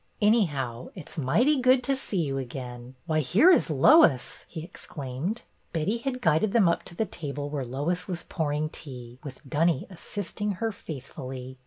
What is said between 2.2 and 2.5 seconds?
you